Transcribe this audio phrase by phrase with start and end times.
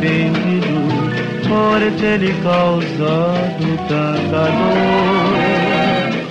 [0.00, 0.80] Arrependido
[1.46, 5.40] por ter lhe causado tanta dor.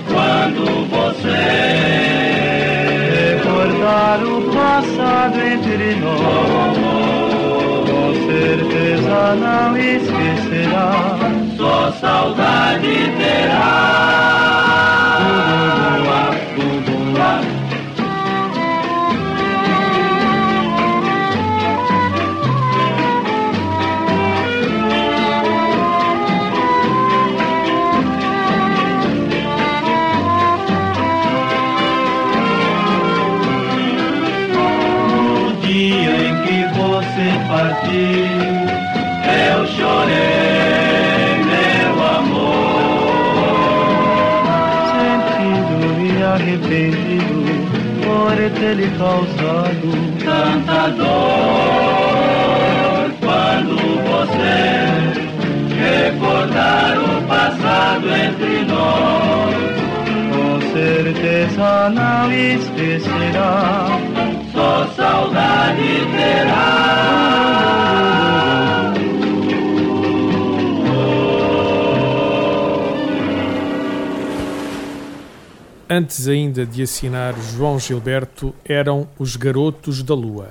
[0.08, 1.40] Quando você
[3.36, 6.78] recordar o passado entre nós.
[7.86, 11.18] Com certeza não esquecerá,
[11.56, 14.69] só saudade terá.
[76.00, 80.48] Antes ainda de assinar João Gilberto, eram os Garotos da Lua.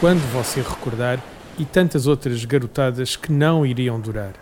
[0.00, 1.22] Quando você recordar,
[1.56, 4.32] e tantas outras garotadas que não iriam durar.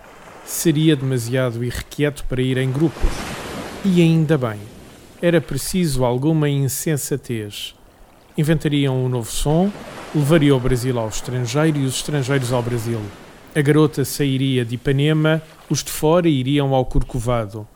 [0.46, 3.10] Seria demasiado irrequieto para ir em grupos.
[3.84, 4.58] E ainda bem,
[5.20, 7.74] era preciso alguma insensatez.
[8.34, 9.70] Inventariam um novo som,
[10.14, 13.02] levaria o Brasil ao estrangeiro e os estrangeiros ao Brasil.
[13.54, 17.68] A garota sairia de Ipanema, os de fora iriam ao Corcovado.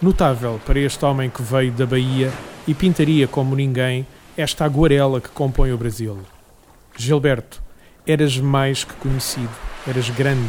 [0.00, 2.32] Notável para este homem que veio da Bahia
[2.68, 6.18] e pintaria como ninguém esta aguarela que compõe o Brasil.
[6.96, 7.60] Gilberto,
[8.06, 9.50] eras mais que conhecido,
[9.88, 10.48] eras grande,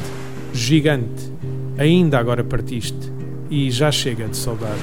[0.54, 1.34] gigante.
[1.80, 3.12] Ainda agora partiste
[3.50, 4.82] e já chega de saudade.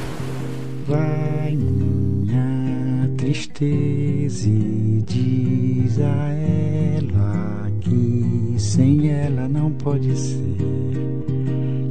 [0.89, 6.33] Vai minha tristeza e diz a
[6.99, 10.57] ela que sem ela não pode ser.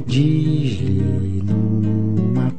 [0.06, 1.35] Diz-lhe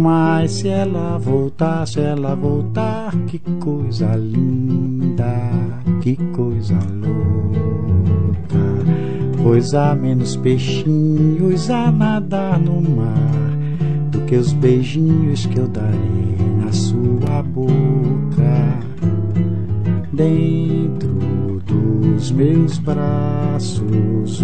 [0.00, 5.50] Mas se ela voltar, se ela voltar, que coisa linda,
[6.00, 8.58] que coisa louca.
[9.42, 13.58] Pois há menos peixinhos a nadar no mar
[14.10, 18.80] do que os beijinhos que eu darei na sua boca.
[20.14, 24.42] Dentro dos meus braços,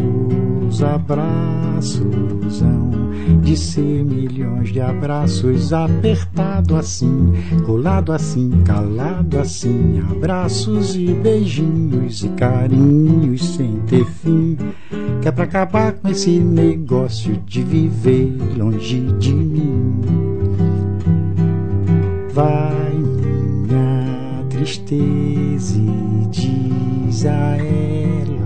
[0.77, 7.33] os abraços hão de ser milhões de abraços, apertado assim,
[7.65, 14.59] colado assim, calado assim, abraços e beijinhos e carinhos sem ter fim,
[15.23, 20.01] que é pra acabar com esse negócio de viver longe de mim.
[22.35, 28.46] Vai minha tristeza e diz a ela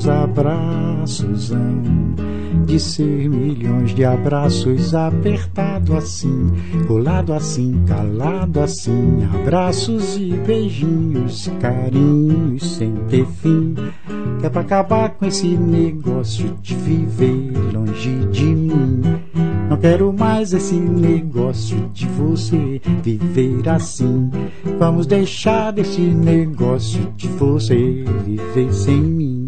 [0.00, 1.82] os abraços hão
[2.64, 6.50] de ser milhões de abraços apertado assim,
[6.86, 13.74] colado assim, calado assim, abraços e beijinhos, carinhos sem ter fim,
[14.40, 19.02] que é pra acabar com esse negócio de viver longe de mim.
[19.68, 24.30] Não quero mais esse negócio de você viver assim.
[24.78, 29.39] Vamos deixar desse negócio de você viver sem mim.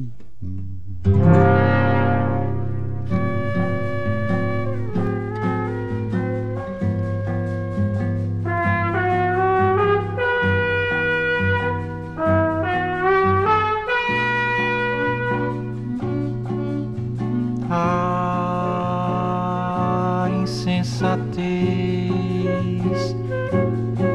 [21.02, 22.12] Insensatez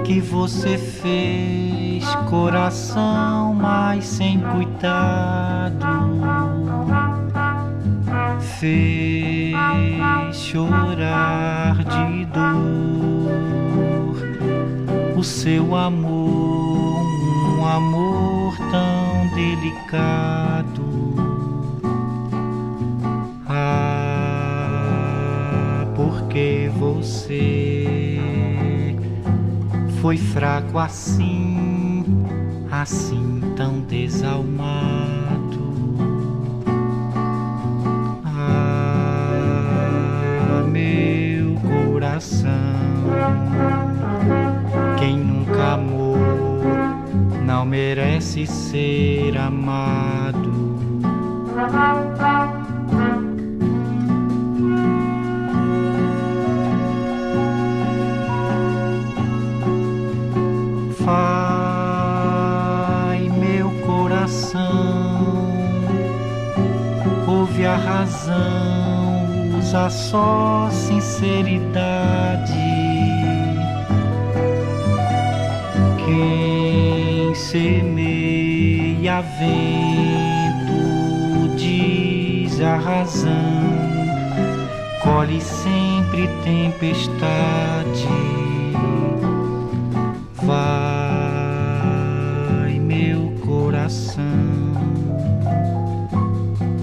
[0.05, 3.06] que você fez, coração,
[15.67, 17.05] seu amor,
[17.59, 20.85] um amor tão delicado.
[23.45, 24.25] Ah,
[25.93, 28.17] porque você
[30.01, 31.26] foi fraco assim,
[47.67, 50.77] merece ser amado.
[60.99, 61.59] Vai,
[63.29, 64.61] meu coração,
[67.27, 72.56] ouve a razão, usa só sinceridade.
[77.49, 80.75] Semeia vento
[81.55, 83.31] diz a razão,
[85.01, 88.09] colhe sempre tempestade.
[90.33, 90.67] Vai,
[92.79, 94.25] meu coração,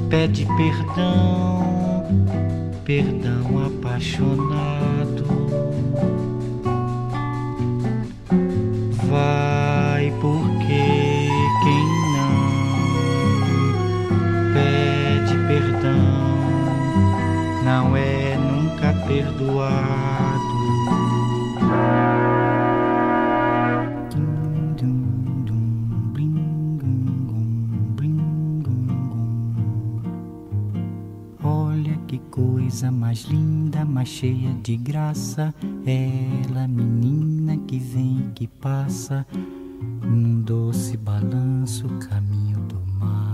[0.08, 2.06] pede perdão,
[2.84, 5.24] perdão apaixonado.
[34.24, 35.54] Cheia de graça.
[35.84, 39.26] Ela, menina que vem, que passa,
[40.02, 43.33] num doce balanço, caminho do mar.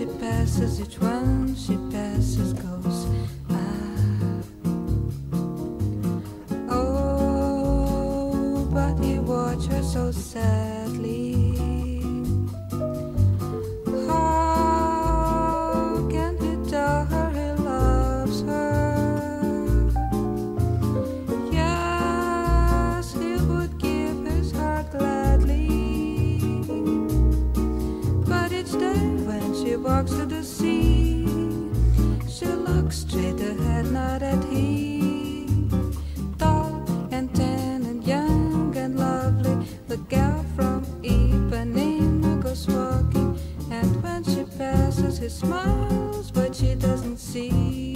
[0.00, 3.06] She passes, each one she passes goes.
[3.50, 3.56] Ah.
[6.70, 10.69] Oh, but he watched her so sadly.
[45.30, 47.90] Smiles, but she doesn't see.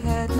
[0.00, 0.37] had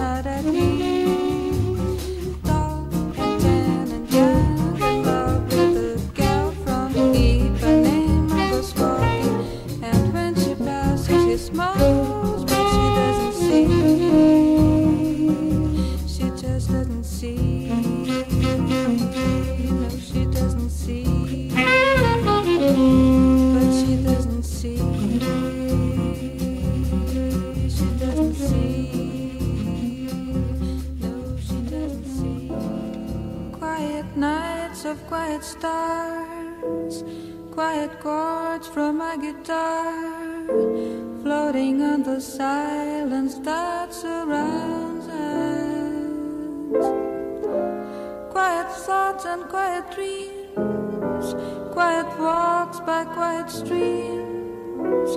[52.88, 55.12] by quiet streams,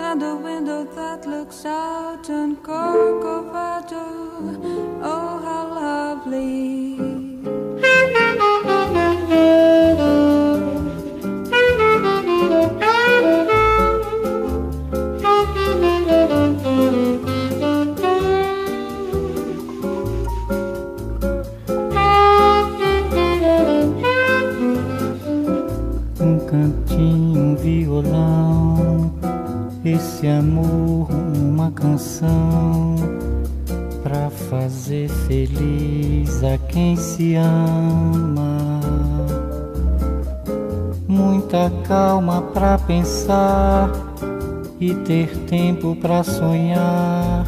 [0.00, 4.09] and a window that looks out on Corcovado.
[44.94, 47.44] Ter tempo pra sonhar.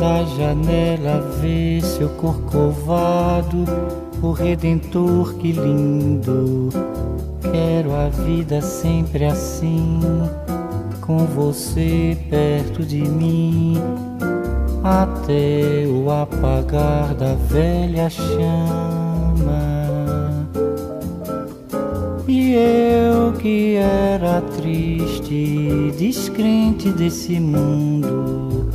[0.00, 3.64] Da janela ver seu corcovado,
[4.22, 6.68] o redentor que lindo.
[7.50, 10.00] Quero a vida sempre assim,
[11.00, 13.78] com você perto de mim,
[14.84, 19.89] até o apagar da velha chama.
[22.52, 28.68] Eu que era triste, descrente desse mundo,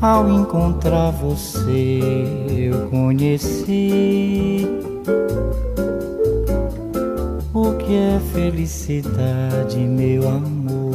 [0.00, 2.00] ao encontrar você
[2.48, 4.66] eu conheci
[7.52, 10.94] o que é felicidade, meu amor.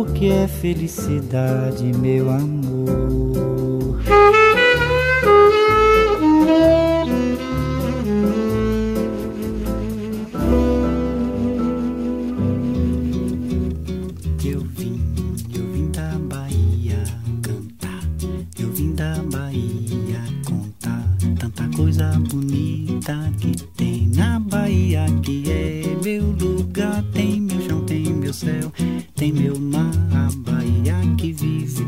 [0.00, 3.23] o que é felicidade, meu amor.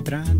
[0.06, 0.35] Vive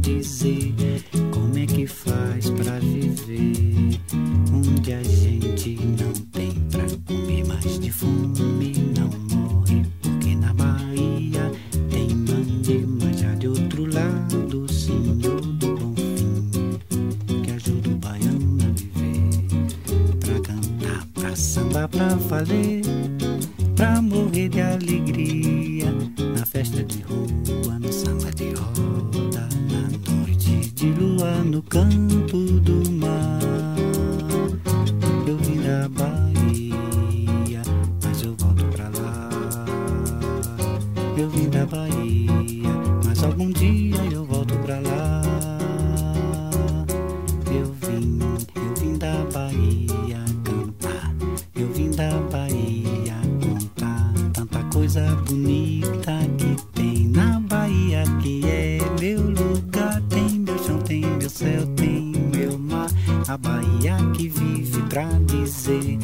[63.38, 65.98] Bahia que vive pra dizer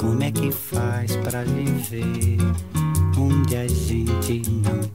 [0.00, 2.38] como é que faz pra viver
[3.18, 4.89] onde a gente não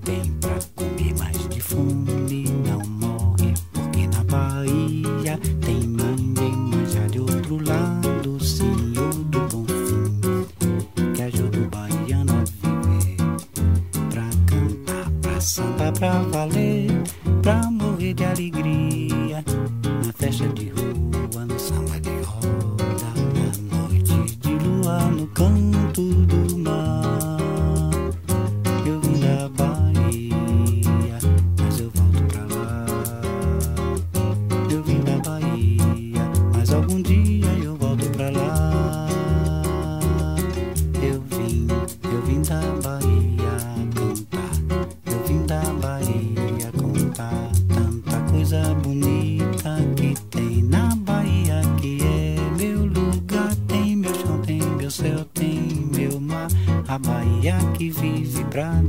[58.58, 58.85] encontrar.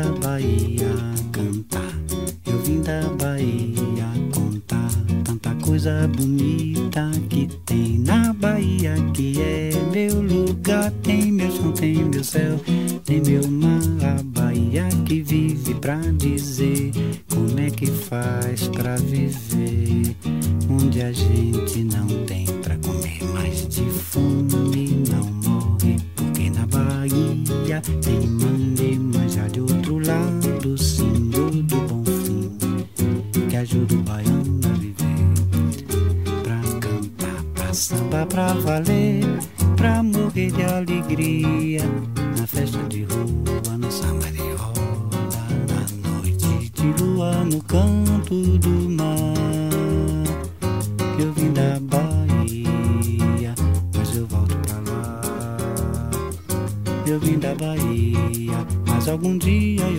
[0.00, 0.21] vida.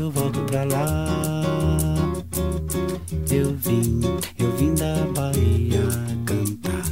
[0.04, 1.08] eu volto pra lá.
[3.32, 4.02] Eu vim,
[4.38, 5.88] eu vim da Bahia
[6.26, 6.84] cantar,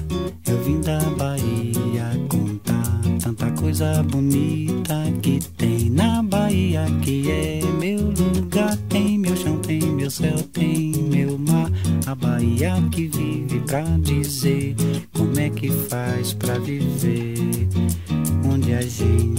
[0.48, 8.00] eu vim da Bahia contar tanta coisa bonita que tem na Bahia que é meu
[8.00, 11.70] lugar, tem meu chão, tem meu céu, tem meu mar,
[12.06, 14.76] a Bahia que vive pra dizer
[15.12, 17.68] como é que faz pra viver,
[18.50, 19.31] onde a gente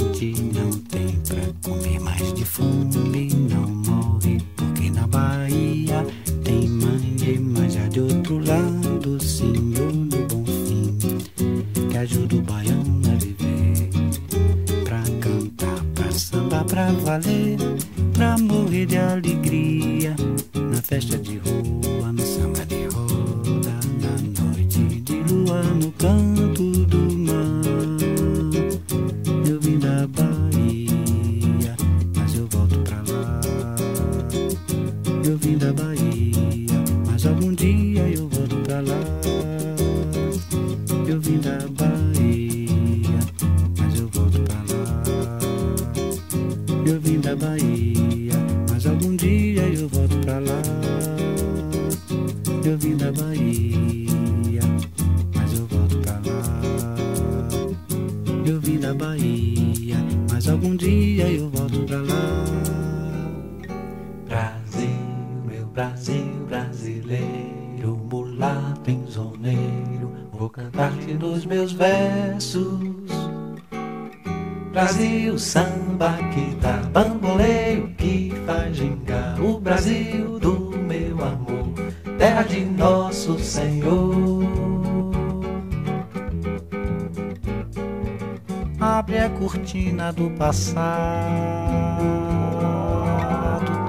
[90.53, 90.85] passado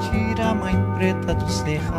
[0.10, 1.92] Tira a mãe preta do cerrado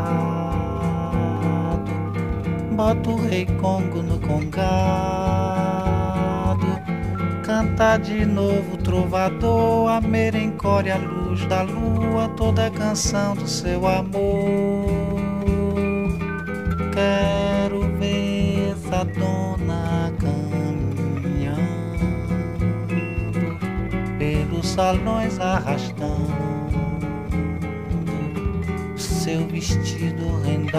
[2.73, 4.65] Bota o rei Congo no congado
[7.45, 13.47] Canta de novo o trovador A merencore, a luz da lua Toda a canção do
[13.47, 14.87] seu amor.
[16.95, 17.34] Quer
[24.75, 26.35] salões arrastando
[28.97, 30.75] seu vestido rendado.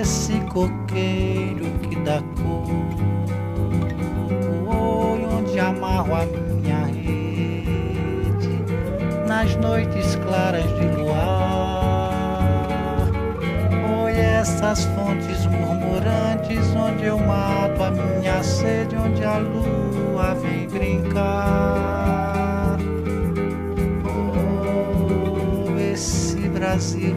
[0.00, 2.66] Esse coqueiro que dá cor,
[5.32, 8.50] onde amarro a minha rede
[9.28, 12.18] nas noites claras de luar.
[14.02, 15.45] Oi, essas fontes
[15.96, 21.16] murmurantes onde eu mato a minha sede, onde a lua vem brincar.
[24.04, 27.16] Oh, esse Brasil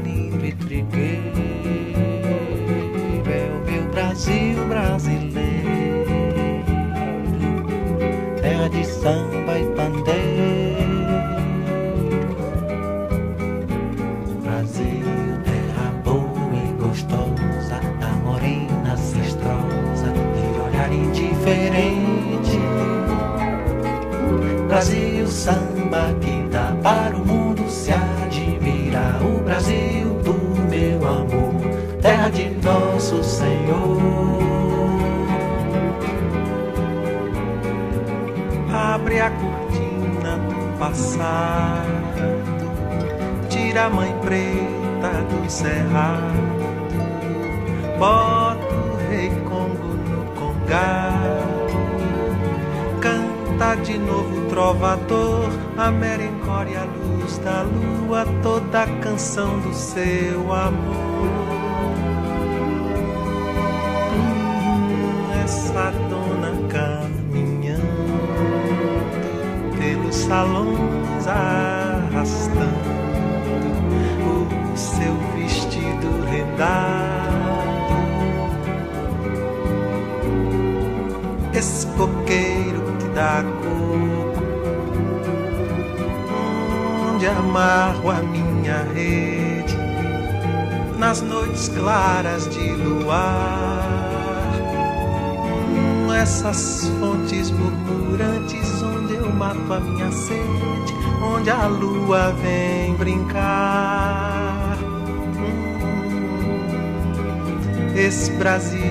[44.29, 46.21] preta do cerrado,
[47.97, 51.79] bota o rei Congo no congado,
[53.01, 60.53] canta de novo trovador, a merencória, a luz da lua, toda a canção do seu
[60.53, 61.27] amor.
[64.13, 67.81] Hum, essa dona caminhando
[69.75, 72.98] pelos salões arrastando
[74.79, 77.59] seu vestido rendado.
[81.53, 84.43] Esse coqueiro que dá coco,
[87.13, 89.77] onde amarro a minha rede
[90.97, 93.83] nas noites claras de luar.
[95.69, 104.48] Hum, essas fontes murmurantes onde eu mato a minha sede, onde a lua vem brincar.
[107.99, 108.81] Esse Brasil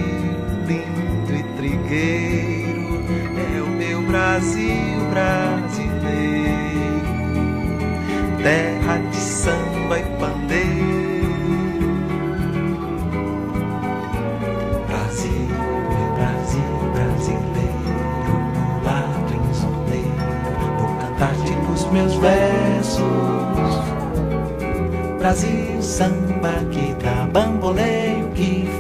[0.67, 3.03] lindo e trigueiro
[3.57, 5.99] é o meu Brasil brasileiro,
[8.43, 8.99] terra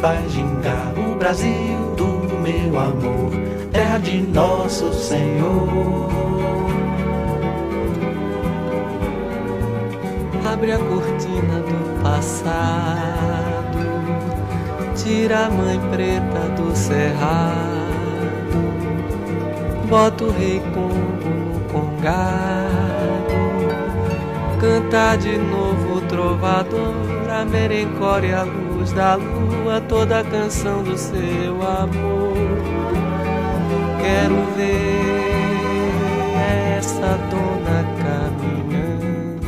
[0.00, 2.06] faz gingar o Brasil do
[2.38, 3.32] meu amor,
[3.72, 6.08] terra de nosso Senhor.
[10.50, 13.78] Abre a cortina do passado,
[14.94, 17.58] tira a mãe preta do cerrado,
[19.88, 23.34] bota o rei Congo no congado,
[24.60, 30.96] canta de novo o trovador, a merencória, a luz da lua, toda a canção do
[30.96, 32.36] seu amor.
[34.00, 35.18] Quero ver
[36.78, 39.40] essa dona caminhando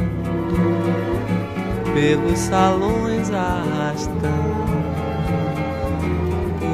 [1.94, 4.30] pelos salões arrastando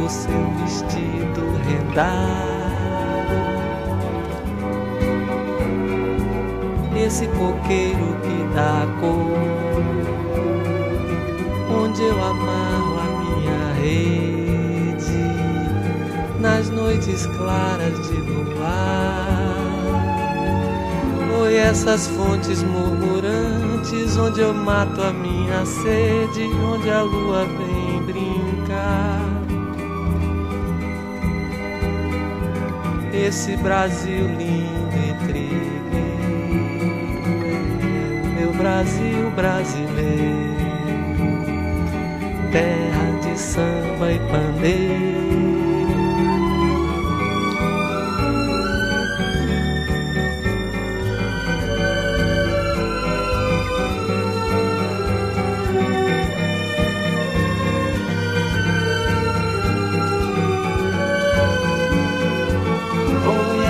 [0.05, 2.37] o seu vestido rendado.
[6.97, 10.16] Esse coqueiro que dá cor,
[11.87, 15.07] onde eu amarro a minha rede
[16.41, 19.29] nas noites claras de luar.
[21.41, 29.21] Oi, essas fontes murmurantes, onde eu mato a minha sede, onde a lua vem brincar.
[33.13, 35.13] Esse Brasil lindo e
[38.25, 40.56] o meu Brasil brasileiro,
[42.57, 45.17] terra de samba e pandeiro.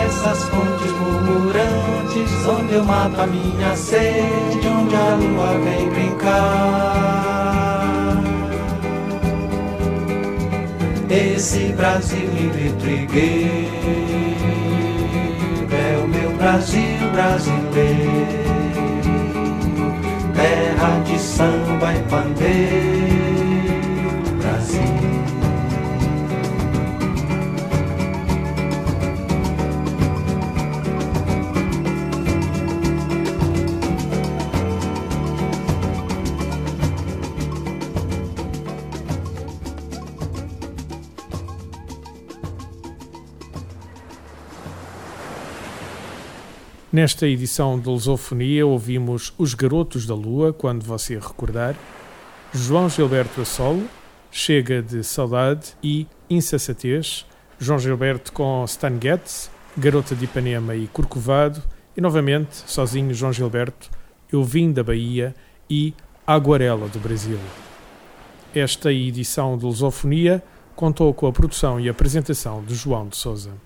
[0.07, 7.26] essas fontes murmurantes, onde eu mato a minha sede, onde a lua vem brincar.
[11.37, 13.69] Esse Brasil livre trigueiro.
[15.71, 18.47] É o meu Brasil brasileiro,
[20.35, 22.96] terra de samba e pandeiro,
[46.97, 51.77] Nesta edição de Lusofonia ouvimos Os Garotos da Lua, quando você recordar,
[52.55, 53.87] João Gilberto a solo,
[54.31, 57.27] Chega de Saudade e Insensatez,
[57.59, 61.63] João Gilberto com Stan Getz, Garota de Ipanema e Corcovado,
[61.95, 63.91] e novamente, sozinho João Gilberto,
[64.33, 65.35] Eu Vim da Bahia
[65.69, 65.93] e
[66.27, 67.39] Aguarela do Brasil.
[68.55, 70.43] Esta edição de Lusofonia
[70.75, 73.66] contou com a produção e apresentação de João de Souza.